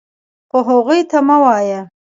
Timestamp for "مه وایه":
1.27-1.79